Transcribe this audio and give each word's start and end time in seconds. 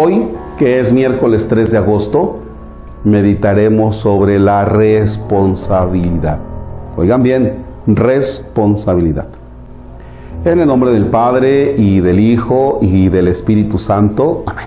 Hoy, 0.00 0.28
que 0.56 0.78
es 0.78 0.92
miércoles 0.92 1.48
3 1.48 1.72
de 1.72 1.78
agosto, 1.78 2.38
meditaremos 3.02 3.96
sobre 3.96 4.38
la 4.38 4.64
responsabilidad. 4.64 6.38
Oigan 6.96 7.24
bien, 7.24 7.64
responsabilidad. 7.84 9.26
En 10.44 10.60
el 10.60 10.68
nombre 10.68 10.92
del 10.92 11.06
Padre 11.06 11.74
y 11.76 11.98
del 11.98 12.20
Hijo 12.20 12.78
y 12.80 13.08
del 13.08 13.26
Espíritu 13.26 13.80
Santo. 13.80 14.44
Amén. 14.46 14.66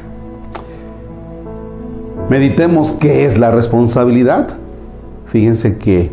Meditemos 2.30 2.91
qué 2.91 3.23
es 3.23 3.38
la 3.38 3.52
responsabilidad. 3.52 4.50
Fíjense 5.27 5.77
que 5.77 6.12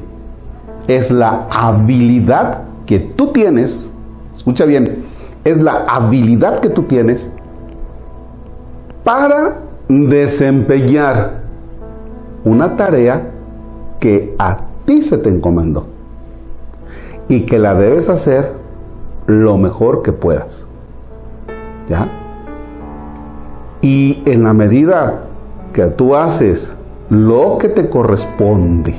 es 0.87 1.11
la 1.11 1.49
habilidad 1.51 2.63
que 2.87 3.01
tú 3.01 3.33
tienes, 3.33 3.91
escucha 4.37 4.65
bien, 4.65 5.03
es 5.43 5.59
la 5.59 5.87
habilidad 5.89 6.61
que 6.61 6.69
tú 6.69 6.85
tienes 6.85 7.33
para 9.09 9.57
desempeñar 9.89 11.41
una 12.45 12.77
tarea 12.77 13.31
que 13.99 14.35
a 14.39 14.59
ti 14.85 15.03
se 15.03 15.17
te 15.17 15.31
encomendó 15.31 15.87
y 17.27 17.47
que 17.47 17.59
la 17.59 17.75
debes 17.75 18.11
hacer 18.11 18.53
lo 19.25 19.57
mejor 19.57 20.03
que 20.03 20.13
puedas. 20.13 20.67
¿Ya? 21.89 22.07
Y 23.81 24.23
en 24.27 24.43
la 24.43 24.53
medida 24.53 25.23
que 25.73 25.87
tú 25.87 26.15
haces 26.15 26.77
lo 27.09 27.57
que 27.57 27.71
te 27.71 27.89
corresponde 27.89 28.95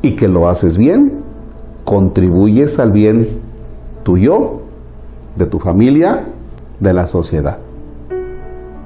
y 0.00 0.16
que 0.16 0.26
lo 0.26 0.48
haces 0.48 0.78
bien, 0.78 1.22
contribuyes 1.84 2.78
al 2.78 2.92
bien 2.92 3.28
tuyo, 4.04 4.62
de 5.36 5.44
tu 5.44 5.58
familia, 5.58 6.24
de 6.78 6.94
la 6.94 7.06
sociedad. 7.06 7.58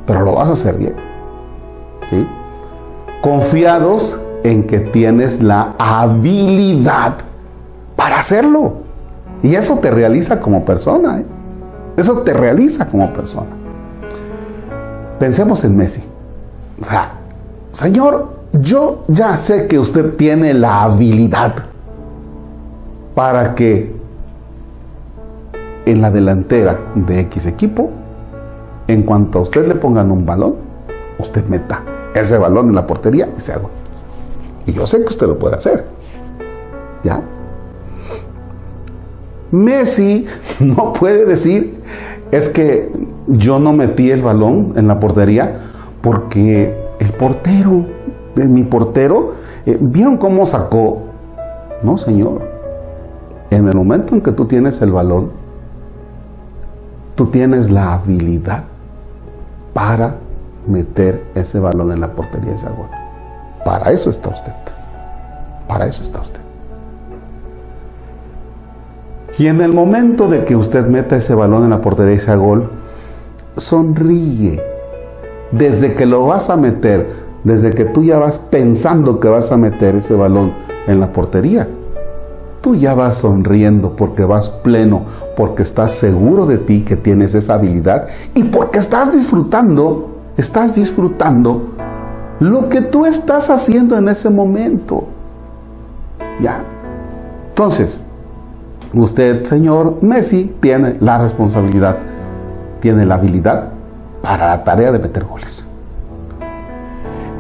Pero 0.07 0.23
lo 0.23 0.35
vas 0.35 0.51
a 0.51 0.53
hacer 0.53 0.77
bien. 0.77 0.95
Confiados 3.21 4.19
en 4.43 4.67
que 4.67 4.81
tienes 4.81 5.43
la 5.43 5.75
habilidad 5.79 7.15
para 7.97 8.19
hacerlo. 8.19 8.75
Y 9.43 9.55
eso 9.55 9.79
te 9.79 9.91
realiza 9.91 10.41
como 10.41 10.65
persona. 10.65 11.21
¿eh? 11.21 11.25
Eso 11.97 12.19
te 12.19 12.35
realiza 12.35 12.87
como 12.87 13.13
persona. 13.13 13.51
Pensemos 15.19 15.65
en 15.65 15.77
Messi. 15.77 16.03
O 16.81 16.85
sea, 16.85 17.13
Señor, 17.73 18.29
yo 18.53 19.03
ya 19.09 19.37
sé 19.37 19.67
que 19.67 19.79
usted 19.79 20.15
tiene 20.17 20.55
la 20.55 20.83
habilidad 20.83 21.55
para 23.15 23.55
que 23.55 23.95
en 25.87 26.01
la 26.01 26.11
delantera 26.11 26.79
de 26.95 27.21
X 27.21 27.47
equipo, 27.47 27.91
en 28.87 29.03
cuanto 29.03 29.39
a 29.39 29.43
usted 29.43 29.67
le 29.67 29.75
pongan 29.75 30.11
un 30.11 30.27
balón, 30.27 30.57
usted 31.19 31.47
meta 31.47 31.83
ese 32.15 32.39
balón 32.39 32.69
en 32.69 32.75
la 32.75 32.87
portería 32.87 33.29
y 33.37 33.41
se 33.41 33.53
haga. 33.53 33.69
Y 34.67 34.73
yo 34.73 34.87
sé 34.87 35.01
que 35.03 35.09
usted 35.09 35.27
lo 35.27 35.39
puede 35.39 35.57
hacer. 35.57 35.85
¿Ya? 37.03 37.23
Messi 39.51 40.27
no 40.61 40.93
puede 40.93 41.25
decir, 41.25 41.81
es 42.31 42.49
que 42.49 42.91
yo 43.29 43.59
no 43.59 43.73
metí 43.73 44.11
el 44.11 44.23
balón 44.23 44.73
en 44.77 44.87
la 44.87 44.99
portería 44.99 45.55
porque 46.01 46.77
el 46.99 47.13
portero, 47.13 47.87
mi 48.37 48.65
portero, 48.65 49.33
eh, 49.67 49.79
¿vieron 49.81 50.19
cómo 50.19 50.45
sacó? 50.47 51.03
No, 51.83 51.97
señor. 51.99 52.43
En 53.51 53.69
el 53.69 53.75
momento 53.75 54.15
en 54.15 54.21
que 54.21 54.33
tú 54.33 54.47
tienes 54.47 54.81
el 54.83 54.93
balón, 54.93 55.31
tú 57.15 57.27
tienes 57.27 57.71
la 57.71 57.95
habilidad 57.95 58.65
para 59.75 60.17
meter 60.67 61.23
ese 61.35 61.61
balón 61.61 61.93
en 61.93 62.01
la 62.01 62.15
portería 62.15 62.53
y 62.53 62.55
ese 62.55 62.69
gol. 62.69 62.89
Para 63.65 63.91
eso 63.91 64.09
está 64.09 64.31
usted. 64.31 64.53
Para 65.69 65.87
eso 65.87 66.03
está 66.03 66.21
usted. 66.21 66.41
Y 69.39 69.49
en 69.49 69.61
el 69.61 69.73
momento 69.73 70.29
de 70.29 70.45
que 70.45 70.55
usted 70.55 70.87
meta 70.87 71.17
ese 71.17 71.35
balón 71.35 71.65
en 71.65 71.71
la 71.71 71.81
portería 71.81 72.15
y 72.15 72.19
ese 72.19 72.37
gol, 72.37 72.71
sonríe. 73.57 74.63
Desde 75.51 75.95
que 75.95 76.07
lo 76.07 76.27
vas 76.27 76.51
a 76.51 76.57
meter, 76.57 77.09
desde 77.43 77.73
que 77.73 77.85
tú 77.85 78.03
ya 78.03 78.19
vas 78.19 78.39
pensando 78.39 79.21
que 79.21 79.29
vas 79.29 79.51
a 79.53 79.57
meter 79.57 79.97
ese 79.97 80.15
balón 80.15 80.55
en 80.87 81.01
la 81.01 81.13
portería, 81.13 81.69
tú 82.65 82.75
ya 82.75 82.95
vas 82.95 83.19
sonriendo 83.19 83.95
porque 83.95 84.25
vas 84.25 84.49
pleno, 84.49 85.03
porque 85.37 85.63
estás 85.63 85.93
seguro 85.93 86.47
de 86.47 86.57
ti 86.57 86.81
que 86.81 86.97
tienes 86.97 87.35
esa 87.35 87.55
habilidad 87.57 88.07
y 88.35 88.45
porque 88.45 88.79
estás 88.79 89.13
disfrutando, 89.13 90.17
estás 90.39 90.75
disfrutando 90.75 91.75
lo 92.41 92.71
que 92.71 92.81
tú 92.81 93.05
estás 93.05 93.51
haciendo 93.51 93.99
en 93.99 94.09
ese 94.09 94.31
momento. 94.31 95.07
¿Ya? 96.41 96.65
Entonces, 97.51 98.01
usted, 98.95 99.45
señor 99.45 99.99
Messi, 100.01 100.51
tiene 100.61 100.97
la 101.01 101.19
responsabilidad, 101.19 101.99
tiene 102.81 103.05
la 103.05 103.17
habilidad 103.17 103.69
para 104.23 104.47
la 104.47 104.65
tarea 104.65 104.91
de 104.91 105.01
meter 105.01 105.25
goles. 105.25 105.67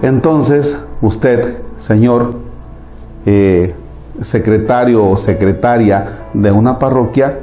Entonces, 0.02 0.78
usted, 1.00 1.56
señor 1.76 2.34
eh, 3.24 3.74
secretario 4.20 5.04
o 5.04 5.16
secretaria 5.16 6.28
de 6.32 6.50
una 6.52 6.78
parroquia, 6.78 7.38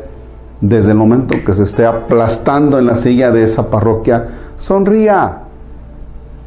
desde 0.62 0.92
el 0.92 0.98
momento 0.98 1.36
que 1.44 1.54
se 1.54 1.64
esté 1.64 1.86
aplastando 1.86 2.78
en 2.78 2.86
la 2.86 2.96
silla 2.96 3.32
de 3.32 3.44
esa 3.44 3.70
parroquia, 3.70 4.28
sonría, 4.58 5.40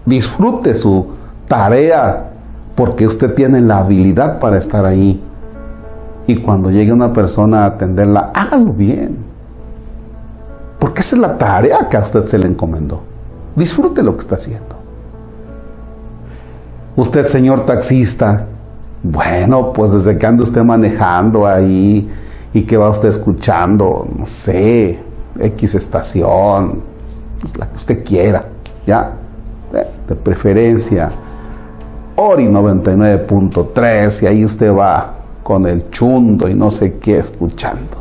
disfrute 0.06 0.74
su 0.74 1.06
tarea, 1.48 2.30
porque 2.74 3.06
usted 3.06 3.34
tiene 3.34 3.60
la 3.60 3.78
habilidad 3.78 4.38
para 4.38 4.58
estar 4.58 4.84
ahí. 4.84 5.22
Y 6.26 6.36
cuando 6.36 6.70
llegue 6.70 6.92
una 6.92 7.12
persona 7.12 7.64
a 7.64 7.66
atenderla, 7.66 8.30
hágalo 8.34 8.72
bien. 8.72 9.18
Porque 10.78 11.00
esa 11.00 11.16
es 11.16 11.22
la 11.22 11.36
tarea 11.36 11.88
que 11.88 11.96
a 11.96 12.00
usted 12.00 12.26
se 12.26 12.38
le 12.38 12.46
encomendó. 12.46 13.02
Disfrute 13.56 14.02
lo 14.02 14.14
que 14.16 14.22
está 14.22 14.36
haciendo. 14.36 14.74
Usted, 16.96 17.26
señor 17.26 17.66
taxista, 17.66 18.46
bueno, 19.04 19.70
pues 19.70 19.92
desde 19.92 20.16
que 20.16 20.26
ande 20.26 20.42
usted 20.42 20.62
manejando 20.62 21.46
ahí 21.46 22.08
y 22.54 22.62
que 22.62 22.78
va 22.78 22.88
usted 22.88 23.10
escuchando, 23.10 24.08
no 24.16 24.24
sé, 24.24 24.98
X 25.38 25.74
estación, 25.74 26.82
pues 27.38 27.54
la 27.58 27.66
que 27.66 27.76
usted 27.76 28.02
quiera, 28.02 28.46
¿ya? 28.86 29.12
Eh, 29.74 29.86
de 30.08 30.16
preferencia, 30.16 31.10
Ori 32.16 32.46
99.3 32.46 34.22
y 34.22 34.26
ahí 34.26 34.42
usted 34.42 34.72
va 34.74 35.12
con 35.42 35.66
el 35.66 35.90
chundo 35.90 36.48
y 36.48 36.54
no 36.54 36.70
sé 36.70 36.96
qué 36.98 37.18
escuchando. 37.18 37.98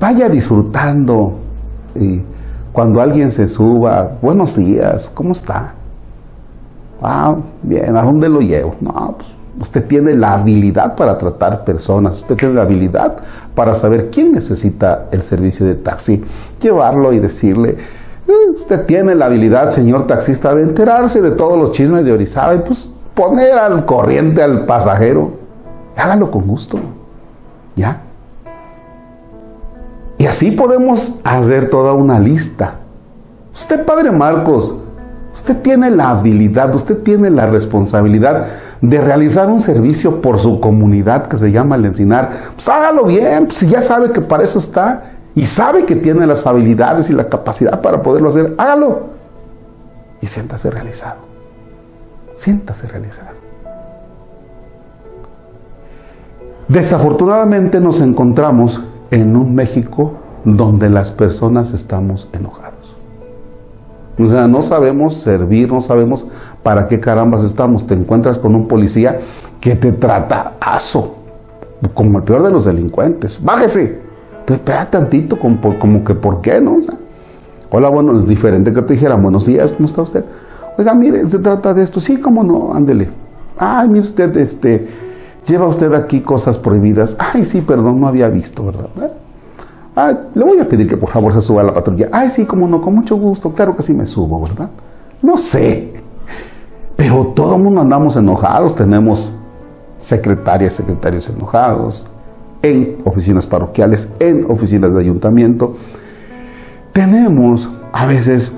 Vaya 0.00 0.28
disfrutando 0.28 1.34
y 1.94 2.20
cuando 2.72 3.00
alguien 3.00 3.30
se 3.30 3.46
suba, 3.46 4.18
buenos 4.20 4.56
días, 4.56 5.08
¿cómo 5.14 5.30
está? 5.30 5.74
Ah, 7.00 7.36
bien, 7.62 7.96
¿a 7.96 8.02
dónde 8.02 8.28
lo 8.28 8.40
llevo? 8.40 8.74
No, 8.80 9.14
pues 9.16 9.41
usted 9.60 9.86
tiene 9.86 10.14
la 10.14 10.34
habilidad 10.34 10.96
para 10.96 11.18
tratar 11.18 11.64
personas, 11.64 12.18
usted 12.18 12.36
tiene 12.36 12.54
la 12.54 12.62
habilidad 12.62 13.16
para 13.54 13.74
saber 13.74 14.10
quién 14.10 14.32
necesita 14.32 15.06
el 15.12 15.22
servicio 15.22 15.66
de 15.66 15.74
taxi, 15.74 16.24
llevarlo 16.60 17.12
y 17.12 17.18
decirle, 17.18 17.76
eh, 18.28 18.50
usted 18.56 18.86
tiene 18.86 19.14
la 19.14 19.26
habilidad, 19.26 19.70
señor 19.70 20.06
taxista, 20.06 20.54
de 20.54 20.62
enterarse 20.62 21.20
de 21.20 21.32
todos 21.32 21.58
los 21.58 21.72
chismes 21.72 22.04
de 22.04 22.12
Orizaba 22.12 22.54
y 22.54 22.58
pues 22.58 22.88
poner 23.14 23.58
al 23.58 23.84
corriente 23.84 24.42
al 24.42 24.64
pasajero. 24.64 25.32
Hágalo 25.96 26.30
con 26.30 26.46
gusto. 26.46 26.78
¿Ya? 27.76 28.02
Y 30.18 30.26
así 30.26 30.52
podemos 30.52 31.16
hacer 31.24 31.68
toda 31.68 31.94
una 31.94 32.20
lista. 32.20 32.76
Usted, 33.52 33.84
Padre 33.84 34.12
Marcos, 34.12 34.74
usted 35.34 35.60
tiene 35.62 35.90
la 35.90 36.10
habilidad, 36.10 36.74
usted 36.74 36.98
tiene 36.98 37.30
la 37.30 37.46
responsabilidad 37.46 38.46
de 38.80 39.00
realizar 39.00 39.48
un 39.50 39.60
servicio 39.60 40.20
por 40.20 40.38
su 40.38 40.60
comunidad 40.60 41.28
que 41.28 41.38
se 41.38 41.50
llama 41.52 41.76
el 41.76 41.86
Encinar. 41.86 42.30
Pues 42.54 42.68
hágalo 42.68 43.04
bien, 43.04 43.46
pues, 43.46 43.58
si 43.58 43.68
ya 43.68 43.80
sabe 43.80 44.10
que 44.12 44.20
para 44.20 44.44
eso 44.44 44.58
está 44.58 45.02
y 45.34 45.46
sabe 45.46 45.84
que 45.84 45.96
tiene 45.96 46.26
las 46.26 46.46
habilidades 46.46 47.08
y 47.08 47.12
la 47.12 47.28
capacidad 47.28 47.80
para 47.80 48.02
poderlo 48.02 48.28
hacer, 48.28 48.54
hágalo. 48.58 49.06
Y 50.20 50.26
siéntase 50.26 50.70
realizado. 50.70 51.20
Siéntase 52.36 52.86
realizado. 52.88 53.42
Desafortunadamente 56.68 57.80
nos 57.80 58.00
encontramos 58.00 58.80
en 59.10 59.36
un 59.36 59.54
México 59.54 60.14
donde 60.44 60.90
las 60.90 61.10
personas 61.10 61.72
estamos 61.72 62.28
enojados. 62.32 62.81
O 64.24 64.28
sea, 64.28 64.46
no 64.46 64.62
sabemos 64.62 65.16
servir, 65.16 65.72
no 65.72 65.80
sabemos 65.80 66.26
para 66.62 66.86
qué 66.86 67.00
carambas 67.00 67.44
estamos. 67.44 67.86
Te 67.86 67.94
encuentras 67.94 68.38
con 68.38 68.54
un 68.54 68.66
policía 68.66 69.18
que 69.60 69.76
te 69.76 69.92
trata 69.92 70.54
aso, 70.60 71.16
como 71.94 72.18
el 72.18 72.24
peor 72.24 72.42
de 72.42 72.50
los 72.50 72.64
delincuentes. 72.64 73.42
Bájese. 73.42 74.00
Pero 74.44 74.56
espera 74.56 74.90
tantito, 74.90 75.38
como, 75.38 75.60
como 75.78 76.02
que 76.02 76.14
por 76.14 76.40
qué, 76.40 76.60
¿no? 76.60 76.76
Hola, 77.70 77.88
bueno, 77.90 78.18
es 78.18 78.26
diferente 78.26 78.72
que 78.72 78.82
te 78.82 78.94
dijera, 78.94 79.16
buenos 79.16 79.46
días, 79.46 79.72
¿cómo 79.72 79.86
está 79.86 80.02
usted? 80.02 80.24
Oiga, 80.76 80.94
mire, 80.94 81.24
se 81.26 81.38
trata 81.38 81.72
de 81.72 81.82
esto. 81.82 82.00
Sí, 82.00 82.18
cómo 82.20 82.42
no, 82.42 82.74
ándele. 82.74 83.08
Ay, 83.56 83.88
mire 83.88 84.00
usted, 84.00 84.36
este, 84.36 84.86
lleva 85.46 85.68
usted 85.68 85.92
aquí 85.94 86.20
cosas 86.20 86.58
prohibidas. 86.58 87.16
Ay, 87.18 87.44
sí, 87.44 87.60
perdón, 87.62 88.00
no 88.00 88.08
había 88.08 88.28
visto, 88.28 88.64
¿verdad? 88.64 88.88
Ay, 89.94 90.16
le 90.34 90.44
voy 90.44 90.58
a 90.58 90.68
pedir 90.68 90.88
que 90.88 90.96
por 90.96 91.10
favor 91.10 91.32
se 91.34 91.42
suba 91.42 91.60
a 91.60 91.64
la 91.64 91.72
patrulla. 91.72 92.08
Ay, 92.12 92.30
sí, 92.30 92.46
cómo 92.46 92.66
no, 92.66 92.80
con 92.80 92.94
mucho 92.94 93.16
gusto. 93.16 93.52
Claro 93.52 93.76
que 93.76 93.82
sí 93.82 93.92
me 93.92 94.06
subo, 94.06 94.40
¿verdad? 94.40 94.70
No 95.20 95.36
sé. 95.36 95.92
Pero 96.96 97.26
todo 97.28 97.56
el 97.56 97.62
mundo 97.62 97.80
andamos 97.80 98.16
enojados. 98.16 98.74
Tenemos 98.74 99.32
secretarias, 99.98 100.74
secretarios 100.74 101.28
enojados 101.28 102.08
en 102.62 102.98
oficinas 103.04 103.46
parroquiales, 103.46 104.08
en 104.18 104.50
oficinas 104.50 104.94
de 104.94 105.00
ayuntamiento. 105.00 105.74
Tenemos 106.92 107.68
a 107.92 108.06
veces 108.06 108.52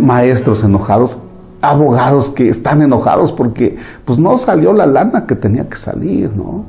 maestros 0.00 0.62
enojados, 0.62 1.18
abogados 1.62 2.30
que 2.30 2.48
están 2.48 2.82
enojados 2.82 3.32
porque 3.32 3.76
pues 4.04 4.18
no 4.18 4.36
salió 4.36 4.72
la 4.72 4.86
lana 4.86 5.26
que 5.26 5.34
tenía 5.34 5.68
que 5.68 5.76
salir, 5.76 6.36
¿no? 6.36 6.64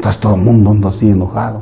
Entonces 0.00 0.18
todo 0.18 0.34
el 0.34 0.40
mundo 0.40 0.70
anda 0.70 0.88
así 0.88 1.10
enojado. 1.10 1.60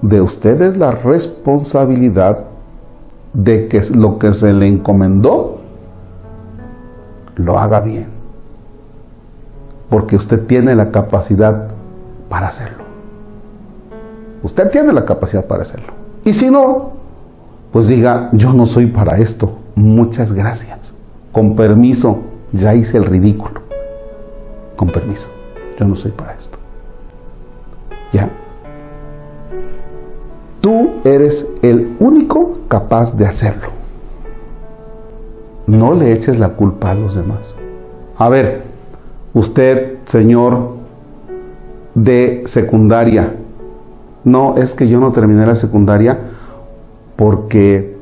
De 0.00 0.20
ustedes 0.20 0.76
la 0.76 0.90
responsabilidad 0.90 2.40
de 3.32 3.68
que 3.68 3.80
lo 3.94 4.18
que 4.18 4.32
se 4.32 4.52
le 4.52 4.66
encomendó 4.66 5.60
lo 7.36 7.56
haga 7.56 7.78
bien. 7.82 8.08
Porque 9.88 10.16
usted 10.16 10.44
tiene 10.44 10.74
la 10.74 10.90
capacidad 10.90 11.68
para 12.28 12.48
hacerlo. 12.48 12.82
Usted 14.42 14.72
tiene 14.72 14.92
la 14.92 15.04
capacidad 15.04 15.46
para 15.46 15.62
hacerlo. 15.62 15.92
Y 16.24 16.32
si 16.32 16.50
no, 16.50 16.94
pues 17.70 17.86
diga, 17.86 18.28
yo 18.32 18.52
no 18.52 18.66
soy 18.66 18.86
para 18.86 19.18
esto. 19.18 19.56
Muchas 19.76 20.32
gracias. 20.32 20.92
Con 21.30 21.54
permiso, 21.54 22.22
ya 22.50 22.74
hice 22.74 22.96
el 22.96 23.04
ridículo. 23.04 23.60
Con 24.74 24.88
permiso, 24.88 25.30
yo 25.82 25.88
no 25.88 25.94
soy 25.96 26.12
para 26.12 26.34
esto. 26.34 26.58
¿Ya? 28.12 28.30
Tú 30.60 30.90
eres 31.04 31.48
el 31.62 31.96
único 31.98 32.58
capaz 32.68 33.16
de 33.16 33.26
hacerlo. 33.26 33.68
No 35.66 35.94
le 35.94 36.12
eches 36.12 36.38
la 36.38 36.50
culpa 36.50 36.90
a 36.90 36.94
los 36.94 37.14
demás. 37.14 37.54
A 38.16 38.28
ver, 38.28 38.62
usted, 39.34 39.98
señor 40.04 40.76
de 41.94 42.42
secundaria, 42.46 43.34
no, 44.24 44.54
es 44.56 44.74
que 44.74 44.88
yo 44.88 45.00
no 45.00 45.10
terminé 45.10 45.44
la 45.44 45.56
secundaria 45.56 46.20
porque 47.16 47.96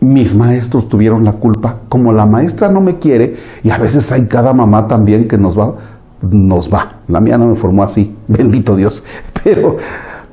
mis 0.00 0.34
maestros 0.34 0.88
tuvieron 0.88 1.24
la 1.24 1.34
culpa. 1.34 1.80
Como 1.88 2.12
la 2.12 2.26
maestra 2.26 2.68
no 2.68 2.80
me 2.80 2.98
quiere, 2.98 3.34
y 3.62 3.70
a 3.70 3.78
veces 3.78 4.10
hay 4.10 4.26
cada 4.26 4.52
mamá 4.52 4.86
también 4.88 5.28
que 5.28 5.38
nos 5.38 5.58
va, 5.58 5.74
nos 6.22 6.72
va. 6.72 7.00
La 7.08 7.20
mía 7.20 7.38
no 7.38 7.48
me 7.48 7.54
formó 7.54 7.82
así, 7.82 8.16
bendito 8.28 8.76
Dios, 8.76 9.04
pero 9.42 9.76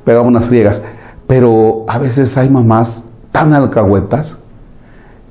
pegaba 0.04 0.26
unas 0.26 0.46
friegas. 0.46 0.82
Pero 1.26 1.84
a 1.88 1.98
veces 1.98 2.36
hay 2.36 2.50
mamás 2.50 3.04
tan 3.32 3.52
alcahuetas 3.52 4.38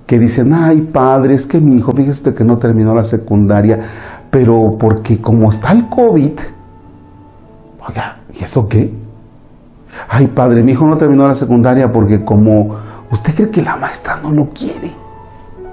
que 0.05 0.19
dicen, 0.19 0.53
ay 0.53 0.81
padre, 0.81 1.33
es 1.33 1.45
que 1.45 1.59
mi 1.59 1.75
hijo, 1.75 1.91
fíjese 1.91 2.33
que 2.33 2.44
no 2.44 2.57
terminó 2.57 2.94
la 2.94 3.03
secundaria, 3.03 3.79
pero 4.29 4.77
porque 4.77 5.21
como 5.21 5.50
está 5.50 5.71
el 5.71 5.88
COVID, 5.88 6.31
oiga, 7.88 8.19
¿y 8.33 8.44
eso 8.44 8.67
qué? 8.67 8.94
Ay 10.09 10.27
padre, 10.27 10.63
mi 10.63 10.71
hijo 10.71 10.85
no 10.88 10.97
terminó 10.97 11.27
la 11.27 11.35
secundaria 11.35 11.91
porque 11.91 12.23
como 12.23 12.75
usted 13.11 13.35
cree 13.35 13.49
que 13.49 13.61
la 13.61 13.77
maestra 13.77 14.19
no 14.21 14.31
lo 14.31 14.49
quiere, 14.49 14.91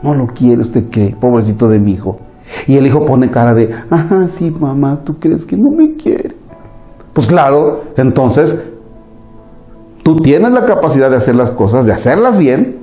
no 0.03 0.15
lo 0.15 0.26
quiere, 0.26 0.62
usted 0.62 0.88
qué, 0.91 1.17
pobrecito 1.19 1.69
de 1.69 1.81
mi 1.81 1.93
hijo. 1.93 2.19
Y 2.67 2.76
el 2.76 2.87
hijo 2.87 3.05
pone 3.05 3.31
cara 3.31 3.55
de, 3.55 3.70
ajá, 3.91 4.29
sí 4.29 4.50
mamá, 4.50 5.00
¿tú 5.05 5.19
crees 5.19 5.44
que 5.44 5.56
no 5.56 5.70
me 5.70 5.97
quiere? 5.97 6.35
Pues 7.12 7.26
claro, 7.26 7.82
entonces 7.97 8.70
Tú 10.02 10.17
tienes 10.17 10.52
la 10.52 10.64
capacidad 10.64 11.11
de 11.11 11.17
hacer 11.17 11.37
las 11.37 11.50
cosas, 11.50 11.87
de 11.87 11.93
hacerlas 11.93 12.38
bien, 12.38 12.79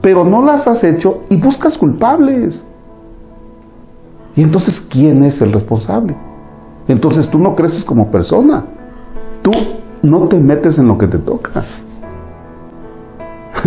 pero 0.00 0.24
no 0.24 0.42
las 0.42 0.68
has 0.68 0.84
hecho 0.84 1.20
y 1.28 1.36
buscas 1.36 1.78
culpables. 1.78 2.64
Y 4.36 4.42
entonces, 4.42 4.80
¿quién 4.80 5.22
es 5.24 5.40
el 5.40 5.52
responsable? 5.52 6.16
Entonces 6.88 7.28
tú 7.28 7.38
no 7.38 7.54
creces 7.54 7.84
como 7.84 8.10
persona. 8.10 8.64
Tú 9.42 9.52
no 10.02 10.26
te 10.28 10.40
metes 10.40 10.78
en 10.78 10.86
lo 10.86 10.98
que 10.98 11.06
te 11.06 11.18
toca. 11.18 11.50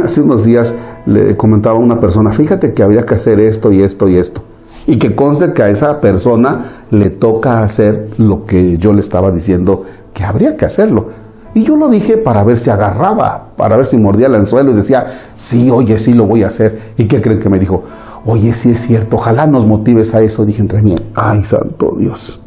Hace 0.03 0.21
unos 0.21 0.43
días 0.43 0.73
le 1.05 1.35
comentaba 1.35 1.77
a 1.77 1.81
una 1.81 1.99
persona, 1.99 2.33
fíjate 2.33 2.73
que 2.73 2.83
habría 2.83 3.03
que 3.03 3.15
hacer 3.15 3.39
esto 3.39 3.71
y 3.71 3.81
esto 3.81 4.07
y 4.07 4.15
esto. 4.15 4.41
Y 4.87 4.97
que 4.97 5.15
conste 5.15 5.51
que 5.53 5.63
a 5.63 5.69
esa 5.69 5.99
persona 5.99 6.85
le 6.91 7.09
toca 7.09 7.63
hacer 7.63 8.09
lo 8.17 8.45
que 8.45 8.77
yo 8.77 8.93
le 8.93 9.01
estaba 9.01 9.31
diciendo 9.31 9.81
que 10.13 10.23
habría 10.23 10.55
que 10.55 10.65
hacerlo. 10.65 11.07
Y 11.55 11.63
yo 11.63 11.77
lo 11.77 11.87
dije 11.87 12.17
para 12.17 12.43
ver 12.43 12.57
si 12.57 12.69
agarraba, 12.69 13.51
para 13.55 13.77
ver 13.77 13.85
si 13.85 13.97
mordía 13.97 14.27
el 14.27 14.35
anzuelo 14.35 14.71
y 14.71 14.75
decía, 14.75 15.05
sí, 15.37 15.71
oye, 15.71 15.97
sí 15.97 16.13
lo 16.13 16.27
voy 16.27 16.43
a 16.43 16.47
hacer. 16.47 16.93
¿Y 16.97 17.05
qué 17.05 17.21
creen 17.21 17.39
que 17.39 17.49
me 17.49 17.57
dijo? 17.57 17.83
Oye, 18.25 18.53
sí 18.53 18.71
es 18.71 18.81
cierto, 18.81 19.15
ojalá 19.15 19.47
nos 19.47 19.65
motives 19.65 20.13
a 20.13 20.21
eso. 20.21 20.45
Dije 20.45 20.61
entre 20.61 20.81
mí, 20.81 20.95
ay, 21.15 21.45
santo 21.45 21.95
Dios. 21.97 22.41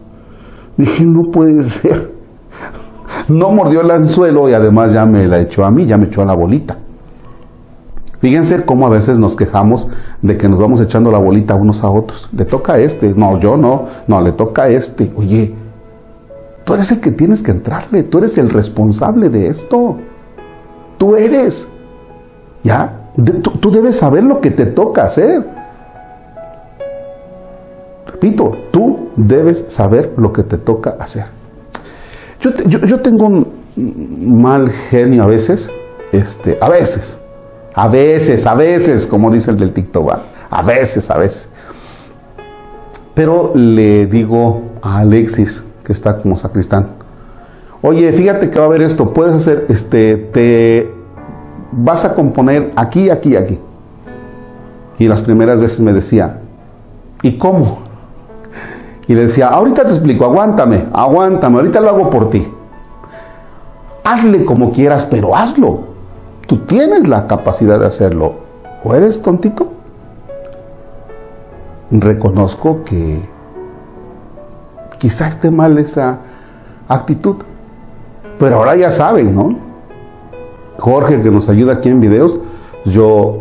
Dije, 0.77 1.05
no 1.05 1.23
puede 1.33 1.63
ser. 1.63 2.13
No 3.29 3.51
mordió 3.51 3.83
el 3.83 3.91
anzuelo 3.91 4.49
y 4.49 4.55
además 4.55 4.93
ya 4.93 5.05
me 5.05 5.27
la 5.27 5.41
echó 5.41 5.65
a 5.65 5.71
mí, 5.71 5.85
ya 5.85 5.99
me 5.99 6.07
echó 6.07 6.23
a 6.23 6.25
la 6.25 6.35
bolita. 6.35 6.79
Fíjense 8.21 8.65
cómo 8.65 8.87
a 8.87 8.91
veces 8.91 9.19
nos 9.19 9.37
quejamos 9.37 9.89
de 10.23 10.37
que 10.37 10.49
nos 10.49 10.59
vamos 10.59 10.81
echando 10.81 11.11
la 11.11 11.19
bolita 11.19 11.55
unos 11.55 11.85
a 11.85 11.91
otros. 11.91 12.29
Le 12.33 12.45
toca 12.45 12.75
a 12.75 12.79
este, 12.79 13.15
no, 13.15 13.39
yo 13.39 13.57
no, 13.57 13.85
no, 14.07 14.21
le 14.21 14.33
toca 14.33 14.65
a 14.65 14.69
este. 14.69 15.13
Oye, 15.15 15.55
Tú 16.69 16.75
eres 16.75 16.93
el 16.93 17.01
que 17.01 17.13
tienes 17.13 17.43
que 17.43 17.51
entrarle, 17.51 18.03
tú 18.03 18.19
eres 18.19 18.37
el 18.37 18.51
responsable 18.51 19.31
de 19.31 19.47
esto. 19.47 19.97
Tú 20.99 21.17
eres. 21.17 21.67
¿Ya? 22.63 23.09
tú, 23.43 23.71
debes 23.71 23.97
saber 23.97 24.23
lo 24.23 24.43
que 24.43 24.51
te 24.51 24.67
toca 24.67 25.05
hacer. 25.05 25.49
Repito, 28.07 28.55
tú 28.71 29.09
debes 29.17 29.65
saber 29.69 30.13
lo 30.19 30.31
que 30.31 30.43
te 30.43 30.59
toca 30.59 30.95
hacer. 31.01 31.25
Yo, 32.39 33.01
tengo 33.01 33.29
un 33.29 34.43
mal 34.43 34.69
genio 34.69 35.23
a 35.23 35.27
veces, 35.27 35.71
este, 36.13 36.59
a 36.61 36.69
veces, 36.69 37.19
a 37.75 37.89
veces, 37.89 38.47
a 38.47 38.55
veces, 38.55 39.07
como 39.07 39.31
dice 39.31 39.51
el 39.51 39.57
del 39.57 39.73
TikTok, 39.73 40.11
a 40.51 40.63
veces, 40.63 41.11
a 41.11 41.19
veces. 41.19 41.49
Pero 43.15 43.53
le 43.55 44.07
digo 44.07 44.63
a 44.83 44.99
Alexis, 44.99 45.63
que 45.85 45.93
está 45.93 46.19
como 46.19 46.37
sacristán. 46.37 46.89
Oye, 47.81 48.13
fíjate 48.13 48.51
que 48.51 48.59
va 48.59 48.65
a 48.65 48.69
haber 48.69 48.83
esto, 48.83 49.13
puedes 49.13 49.35
hacer, 49.35 49.67
este, 49.69 50.17
te 50.17 50.93
vas 51.73 52.05
a 52.05 52.15
componer 52.15 52.73
aquí, 52.77 53.11
aquí, 53.11 53.37
aquí. 53.37 53.59
Y 54.99 55.07
las 55.07 55.23
primeras 55.23 55.61
veces 55.61 55.81
me 55.81 55.93
decía, 55.93 56.41
¿y 57.23 57.39
cómo? 57.39 57.79
Y 59.07 59.15
le 59.15 59.23
decía, 59.23 59.49
ahorita 59.49 59.85
te 59.85 59.91
explico, 59.91 60.25
aguántame, 60.25 60.85
aguántame, 60.93 61.57
ahorita 61.57 61.81
lo 61.81 61.91
hago 61.91 62.11
por 62.11 62.31
ti. 62.31 62.47
Hazle 64.05 64.45
como 64.45 64.71
quieras, 64.71 65.07
pero 65.07 65.35
hazlo. 65.35 65.88
Tú 66.49 66.61
tienes 66.61 67.07
la 67.07 67.27
capacidad 67.27 67.79
de 67.79 67.85
hacerlo. 67.85 68.37
¿O 68.83 68.95
eres 68.95 69.21
tontito? 69.21 69.69
Reconozco 71.91 72.85
que 72.85 73.21
quizá 74.97 75.29
esté 75.29 75.51
mal 75.51 75.77
esa 75.77 76.21
actitud. 76.89 77.37
Pero 78.39 78.57
ahora 78.57 78.77
ya 78.77 78.91
saben, 78.91 79.37
¿no? 79.37 79.59
Jorge, 80.79 81.21
que 81.21 81.31
nos 81.31 81.51
ayuda 81.51 81.75
aquí 81.75 81.91
en 81.91 82.01
videos, 82.01 82.41
yo 82.87 83.41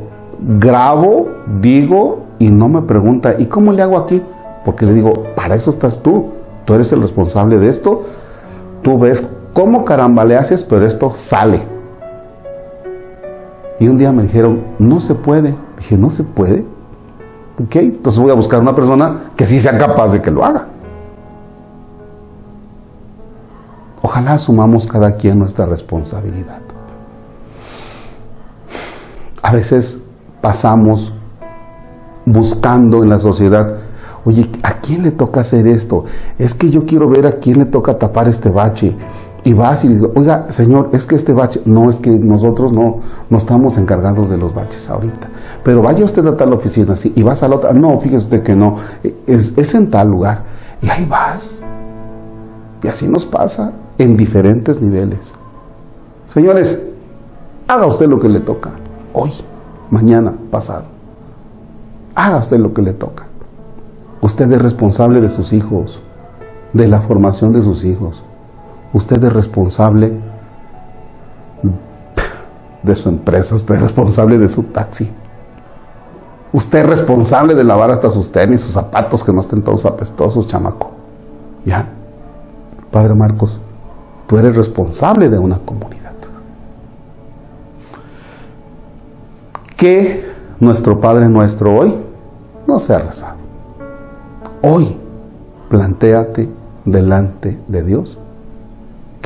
grabo, 0.59 1.29
digo 1.61 2.23
y 2.39 2.49
no 2.49 2.67
me 2.67 2.81
pregunta, 2.81 3.35
¿y 3.39 3.45
cómo 3.45 3.71
le 3.71 3.83
hago 3.83 3.97
aquí? 3.97 4.21
Porque 4.65 4.85
le 4.85 4.93
digo, 4.93 5.13
para 5.33 5.55
eso 5.55 5.69
estás 5.69 6.03
tú, 6.03 6.31
tú 6.65 6.73
eres 6.73 6.91
el 6.91 7.01
responsable 7.01 7.57
de 7.57 7.69
esto, 7.69 8.01
tú 8.81 8.99
ves 8.99 9.25
cómo 9.53 9.85
caramba 9.85 10.25
le 10.25 10.35
haces, 10.35 10.65
pero 10.65 10.85
esto 10.85 11.13
sale. 11.15 11.76
Y 13.79 13.87
un 13.87 13.97
día 13.97 14.11
me 14.11 14.23
dijeron, 14.23 14.63
no 14.79 14.99
se 14.99 15.15
puede. 15.15 15.55
Dije, 15.77 15.97
no 15.97 16.09
se 16.09 16.23
puede. 16.23 16.65
Ok, 17.63 17.75
entonces 17.75 18.21
voy 18.21 18.31
a 18.31 18.35
buscar 18.35 18.61
una 18.61 18.73
persona 18.73 19.31
que 19.35 19.45
sí 19.45 19.59
sea 19.59 19.77
capaz 19.77 20.11
de 20.11 20.21
que 20.21 20.31
lo 20.31 20.43
haga. 20.43 20.67
Ojalá 24.01 24.33
asumamos 24.33 24.87
cada 24.87 25.15
quien 25.15 25.39
nuestra 25.39 25.65
responsabilidad. 25.65 26.61
A 29.41 29.51
veces 29.53 29.99
pasamos 30.41 31.13
buscando 32.25 33.03
en 33.03 33.09
la 33.09 33.19
sociedad, 33.19 33.75
oye, 34.25 34.49
¿a 34.63 34.73
quién 34.73 35.03
le 35.03 35.11
toca 35.11 35.41
hacer 35.41 35.67
esto? 35.67 36.03
Es 36.37 36.53
que 36.53 36.69
yo 36.69 36.85
quiero 36.85 37.09
ver 37.09 37.25
a 37.25 37.33
quién 37.33 37.57
le 37.59 37.65
toca 37.65 37.97
tapar 37.97 38.27
este 38.27 38.49
bache. 38.49 38.95
Y 39.47 39.53
vas 39.53 39.85
y 39.85 39.87
dices, 39.87 40.09
oiga, 40.13 40.49
Señor, 40.49 40.89
es 40.91 41.05
que 41.05 41.15
este 41.15 41.31
bache, 41.31 41.61
no, 41.63 41.89
es 41.89 42.01
que 42.01 42.11
nosotros 42.11 42.73
no, 42.73 42.99
no 43.29 43.37
estamos 43.37 43.77
encargados 43.77 44.29
de 44.29 44.37
los 44.37 44.53
baches 44.53 44.89
ahorita. 44.89 45.29
Pero 45.63 45.81
vaya 45.81 46.03
usted 46.03 46.27
a 46.27 46.35
tal 46.35 46.51
oficina, 46.51 46.97
sí, 46.97 47.13
y 47.15 47.23
vas 47.23 47.43
a 47.43 47.47
la 47.47 47.55
otra, 47.55 47.71
no, 47.71 47.97
fíjese 47.97 48.25
usted 48.25 48.43
que 48.43 48.57
no, 48.57 48.75
es, 49.25 49.57
es 49.57 49.73
en 49.73 49.89
tal 49.89 50.09
lugar. 50.09 50.43
Y 50.81 50.89
ahí 50.89 51.05
vas. 51.05 51.61
Y 52.83 52.89
así 52.89 53.07
nos 53.07 53.25
pasa 53.25 53.71
en 53.97 54.17
diferentes 54.17 54.81
niveles. 54.81 55.33
Señores, 56.25 56.85
haga 57.69 57.85
usted 57.85 58.07
lo 58.09 58.19
que 58.19 58.27
le 58.27 58.41
toca, 58.41 58.71
hoy, 59.13 59.31
mañana, 59.89 60.35
pasado. 60.51 60.87
Haga 62.15 62.39
usted 62.39 62.57
lo 62.57 62.73
que 62.73 62.81
le 62.81 62.91
toca. 62.91 63.27
Usted 64.19 64.51
es 64.51 64.61
responsable 64.61 65.21
de 65.21 65.29
sus 65.29 65.53
hijos, 65.53 66.01
de 66.73 66.89
la 66.89 66.99
formación 66.99 67.53
de 67.53 67.61
sus 67.61 67.85
hijos. 67.85 68.25
Usted 68.93 69.23
es 69.23 69.33
responsable 69.33 70.13
de 72.83 72.95
su 72.95 73.09
empresa, 73.09 73.55
usted 73.55 73.75
es 73.75 73.81
responsable 73.81 74.37
de 74.37 74.49
su 74.49 74.63
taxi. 74.63 75.11
Usted 76.53 76.79
es 76.79 76.85
responsable 76.85 77.53
de 77.53 77.63
lavar 77.63 77.91
hasta 77.91 78.09
sus 78.09 78.31
tenis, 78.31 78.61
sus 78.61 78.73
zapatos 78.73 79.23
que 79.23 79.33
no 79.33 79.41
estén 79.41 79.61
todos 79.61 79.85
apestosos, 79.85 80.47
chamaco. 80.47 80.91
¿Ya? 81.65 81.87
Padre 82.89 83.13
Marcos, 83.13 83.59
tú 84.27 84.37
eres 84.37 84.55
responsable 84.55 85.29
de 85.29 85.37
una 85.37 85.59
comunidad. 85.59 86.13
Que 89.75 90.25
nuestro 90.59 90.99
Padre 90.99 91.27
nuestro 91.27 91.77
hoy 91.77 91.93
no 92.65 92.79
sea 92.79 92.99
rezado. 92.99 93.37
Hoy, 94.63 94.97
plantéate 95.69 96.49
delante 96.85 97.59
de 97.67 97.83
Dios 97.83 98.17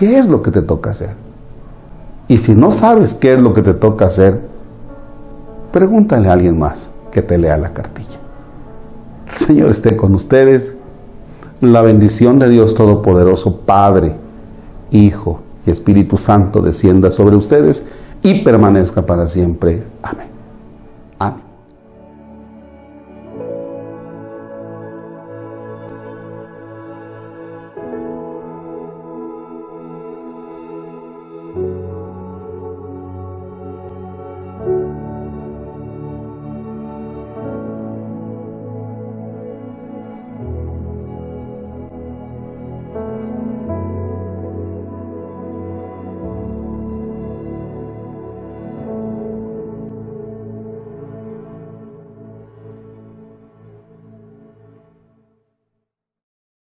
qué 0.01 0.17
es 0.17 0.27
lo 0.27 0.41
que 0.41 0.50
te 0.50 0.63
toca 0.63 0.89
hacer. 0.89 1.12
Y 2.27 2.39
si 2.39 2.55
no 2.55 2.72
sabes 2.72 3.13
qué 3.13 3.34
es 3.34 3.39
lo 3.39 3.53
que 3.53 3.62
te 3.62 3.75
toca 3.75 4.05
hacer, 4.05 4.41
pregúntale 5.72 6.27
a 6.27 6.34
alguien 6.34 6.58
más 6.58 6.89
que 7.12 7.22
te 7.22 7.38
lea 7.38 7.55
la 7.55 7.72
cartilla. 7.72 8.20
El 9.29 9.36
Señor 9.36 9.70
esté 9.70 9.96
con 9.96 10.15
ustedes. 10.15 10.75
La 11.60 11.84
bendición 11.84 12.39
de 12.39 12.50
Dios 12.50 12.74
Todopoderoso, 12.74 13.58
Padre, 13.58 14.15
Hijo 14.89 15.43
y 15.67 15.70
Espíritu 15.70 16.17
Santo 16.17 16.63
descienda 16.63 17.12
sobre 17.12 17.36
ustedes 17.36 17.86
y 18.24 18.43
permanezca 18.43 19.05
para 19.05 19.27
siempre. 19.27 19.84
Amén. 20.01 20.30